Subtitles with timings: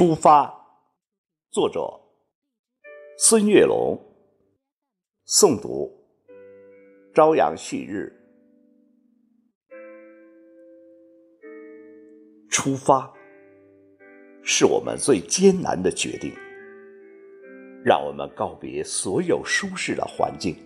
[0.00, 0.50] 出发，
[1.50, 1.82] 作者
[3.18, 4.00] 孙月龙，
[5.26, 5.92] 诵读
[7.14, 8.10] 朝阳旭日。
[12.48, 13.12] 出发
[14.42, 16.32] 是我们最艰难的决定，
[17.84, 20.56] 让我们告别所有舒适的环境，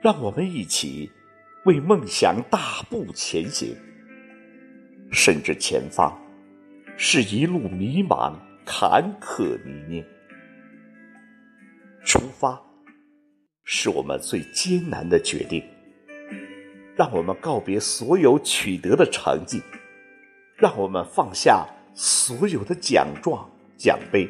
[0.00, 1.10] 让我们一起
[1.64, 3.76] 为梦想大步前行，
[5.10, 6.16] 甚至前方。
[7.02, 10.04] 是一路迷茫、坎坷泥泞。
[12.04, 12.60] 出发，
[13.64, 15.64] 是我们最艰难的决定。
[16.94, 19.62] 让我们告别所有取得的成绩，
[20.58, 24.28] 让我们放下所有的奖状、奖杯，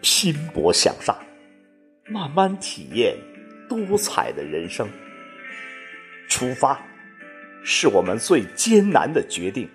[0.00, 1.16] 拼搏向上，
[2.08, 3.16] 慢慢体验
[3.68, 4.88] 多彩的人生。
[6.28, 6.84] 出发，
[7.62, 9.70] 是我们最艰难的决定。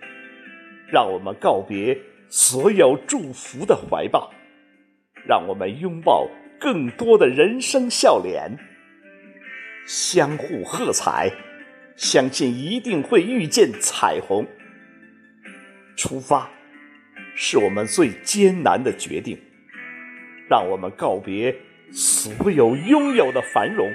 [0.90, 1.98] 让我们告别
[2.30, 4.32] 所有祝福的怀抱，
[5.28, 8.58] 让我们拥抱更多的人生笑脸，
[9.86, 11.32] 相互喝彩，
[11.98, 14.48] 相信一定会遇见彩虹。
[15.98, 16.50] 出发，
[17.36, 19.38] 是我们最艰难的决定，
[20.50, 21.54] 让我们告别
[21.92, 23.92] 所有拥有的繁荣，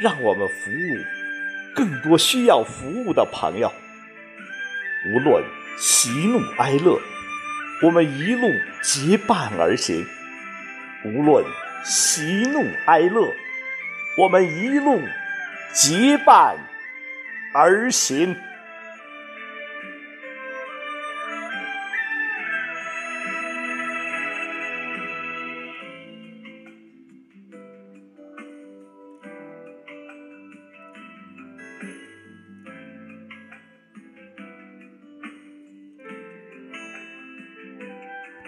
[0.00, 3.70] 让我们服务更多需要服务的朋友，
[5.12, 5.44] 无论。
[5.78, 7.00] 喜怒哀乐，
[7.82, 8.50] 我们一路
[8.82, 10.04] 结伴而行。
[11.04, 11.44] 无论
[11.84, 13.32] 喜怒哀乐，
[14.16, 15.00] 我们一路
[15.72, 16.56] 结伴
[17.54, 18.34] 而行。